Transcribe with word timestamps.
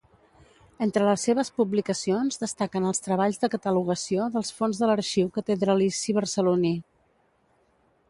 Entre 0.85 1.03
les 1.07 1.25
seves 1.27 1.51
publicacions 1.59 2.41
destaquen 2.45 2.89
els 2.93 3.03
treballs 3.09 3.39
de 3.45 3.51
catalogació 3.57 4.27
dels 4.39 4.53
fons 4.63 4.83
de 4.83 4.93
l’arxiu 4.93 5.33
catedralici 5.41 6.21
barceloní. 6.21 6.77